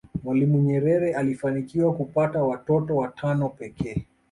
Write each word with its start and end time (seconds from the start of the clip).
mwalimu 0.23 0.59
nyerere 0.61 1.13
alifanikiwa 1.15 1.93
kupata 1.93 2.43
watotot 2.43 2.89
watano 2.89 3.49
pekee 3.49 4.05